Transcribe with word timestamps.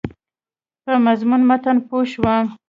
په 0.83 0.93
مضمون 1.05 1.41
متن 1.49 1.77
پوه 1.87 2.03
شوم. 2.11 2.45